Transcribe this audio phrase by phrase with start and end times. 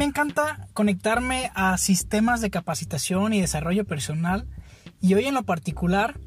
[0.00, 4.46] Me encanta conectarme a sistemas de capacitación y desarrollo personal.
[5.02, 6.18] Y hoy en lo particular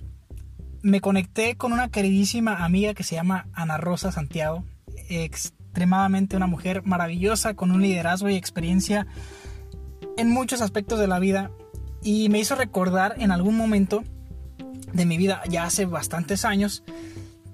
[0.84, 4.64] me conecté con una queridísima amiga que se llama Ana Rosa Santiago,
[5.10, 9.08] extremadamente una mujer maravillosa con un liderazgo y experiencia
[10.18, 11.50] en muchos aspectos de la vida.
[12.04, 14.04] Y me hizo recordar en algún momento
[14.94, 16.84] de mi vida, ya hace bastantes años,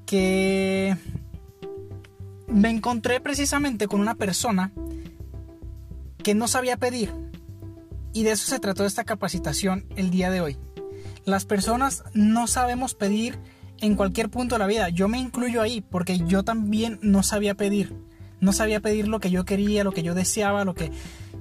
[0.06, 0.98] que
[2.50, 4.74] me encontré precisamente con una persona
[6.24, 7.14] que no sabía pedir.
[8.14, 10.58] Y de eso se trató esta capacitación el día de hoy.
[11.26, 13.40] Las personas no sabemos pedir
[13.82, 14.90] en cualquier punto de la vida.
[14.90, 17.96] Yo me incluyo ahí porque yo también no sabía pedir.
[18.40, 20.92] No sabía pedir lo que yo quería, lo que yo deseaba, lo que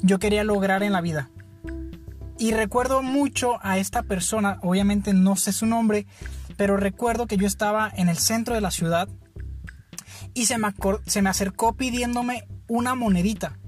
[0.02, 1.30] yo quería lograr en la vida.
[2.38, 6.06] Y recuerdo mucho a esta persona, obviamente no sé su nombre,
[6.56, 9.08] pero recuerdo que yo estaba en el centro de la ciudad
[10.34, 10.68] y se me,
[11.06, 13.58] se me acercó pidiéndome una monedita.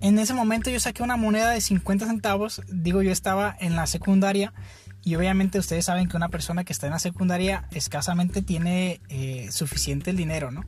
[0.00, 3.86] En ese momento yo saqué una moneda de 50 centavos, digo yo estaba en la
[3.86, 4.54] secundaria
[5.02, 9.48] y obviamente ustedes saben que una persona que está en la secundaria escasamente tiene eh,
[9.50, 10.64] suficiente el dinero, ¿no?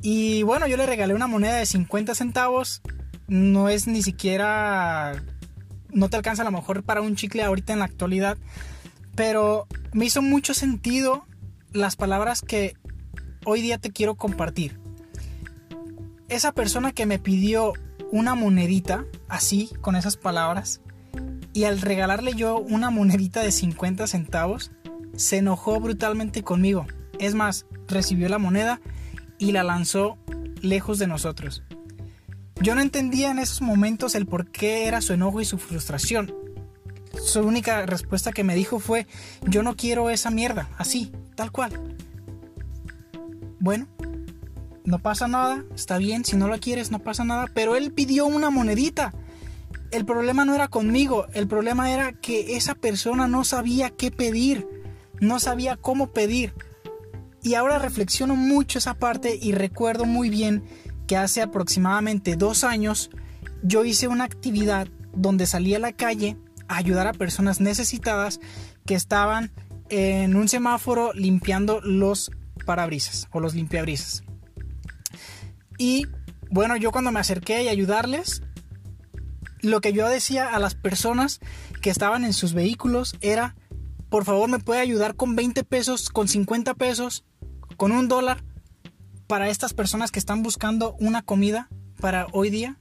[0.00, 2.80] Y bueno, yo le regalé una moneda de 50 centavos,
[3.28, 5.22] no es ni siquiera,
[5.90, 8.38] no te alcanza a lo mejor para un chicle ahorita en la actualidad,
[9.14, 11.26] pero me hizo mucho sentido
[11.72, 12.74] las palabras que
[13.44, 14.78] hoy día te quiero compartir.
[16.28, 17.74] Esa persona que me pidió
[18.12, 20.80] una monedita, así, con esas palabras,
[21.52, 24.72] y al regalarle yo una monedita de 50 centavos,
[25.16, 26.86] se enojó brutalmente conmigo.
[27.18, 28.80] Es más, recibió la moneda
[29.38, 30.18] y la lanzó
[30.60, 31.62] lejos de nosotros.
[32.60, 36.34] Yo no entendía en esos momentos el por qué era su enojo y su frustración.
[37.22, 39.06] Su única respuesta que me dijo fue,
[39.46, 41.96] yo no quiero esa mierda, así, tal cual.
[43.58, 43.86] Bueno,
[44.86, 48.24] no pasa nada, está bien, si no lo quieres no pasa nada, pero él pidió
[48.26, 49.12] una monedita.
[49.90, 54.66] El problema no era conmigo, el problema era que esa persona no sabía qué pedir,
[55.20, 56.54] no sabía cómo pedir.
[57.42, 60.64] Y ahora reflexiono mucho esa parte y recuerdo muy bien
[61.06, 63.10] que hace aproximadamente dos años
[63.62, 66.36] yo hice una actividad donde salí a la calle
[66.68, 68.40] a ayudar a personas necesitadas
[68.84, 69.52] que estaban
[69.88, 72.30] en un semáforo limpiando los
[72.64, 74.24] parabrisas o los limpiabrisas.
[75.78, 76.06] Y
[76.50, 78.42] bueno, yo cuando me acerqué y ayudarles,
[79.60, 81.40] lo que yo decía a las personas
[81.82, 83.56] que estaban en sus vehículos era,
[84.08, 87.24] por favor me puede ayudar con 20 pesos, con 50 pesos,
[87.76, 88.44] con un dólar
[89.26, 91.68] para estas personas que están buscando una comida
[92.00, 92.78] para hoy día.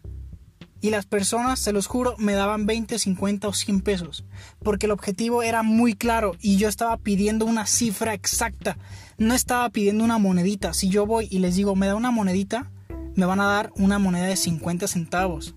[0.81, 4.23] Y las personas, se los juro, me daban 20, 50 o 100 pesos.
[4.61, 8.77] Porque el objetivo era muy claro y yo estaba pidiendo una cifra exacta.
[9.17, 10.73] No estaba pidiendo una monedita.
[10.73, 12.69] Si yo voy y les digo, me da una monedita,
[13.15, 15.55] me van a dar una moneda de 50 centavos.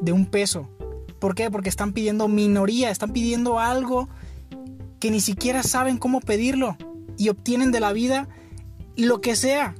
[0.00, 0.68] De un peso.
[1.18, 1.50] ¿Por qué?
[1.50, 4.08] Porque están pidiendo minoría, están pidiendo algo
[5.00, 6.76] que ni siquiera saben cómo pedirlo.
[7.16, 8.28] Y obtienen de la vida
[8.96, 9.74] lo que sea.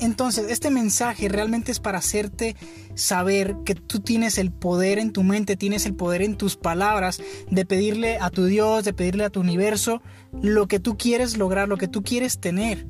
[0.00, 2.56] Entonces, este mensaje realmente es para hacerte
[2.94, 7.22] saber que tú tienes el poder en tu mente, tienes el poder en tus palabras
[7.50, 10.02] de pedirle a tu Dios, de pedirle a tu universo
[10.42, 12.86] lo que tú quieres lograr, lo que tú quieres tener.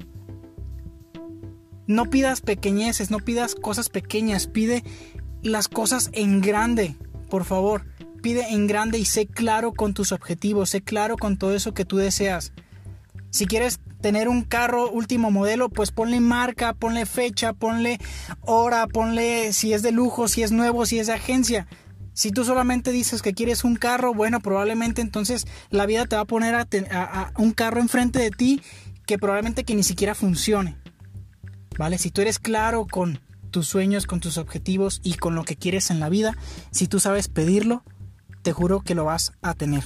[1.87, 4.85] No pidas pequeñeces, no pidas cosas pequeñas, pide
[5.43, 6.97] las cosas en grande,
[7.29, 7.87] por favor.
[8.23, 11.85] Pide en grande y sé claro con tus objetivos, sé claro con todo eso que
[11.85, 12.53] tú deseas.
[13.31, 17.99] Si quieres tener un carro último modelo, pues ponle marca, ponle fecha, ponle
[18.43, 21.67] hora, ponle si es de lujo, si es nuevo, si es de agencia.
[22.13, 26.23] Si tú solamente dices que quieres un carro, bueno, probablemente entonces la vida te va
[26.23, 28.63] a poner a, un carro enfrente de ti
[29.05, 30.77] que probablemente que ni siquiera funcione.
[31.79, 31.99] ¿Vale?
[31.99, 33.21] Si tú eres claro con
[33.51, 36.37] tus sueños, con tus objetivos y con lo que quieres en la vida,
[36.71, 37.83] si tú sabes pedirlo,
[38.43, 39.85] te juro que lo vas a tener.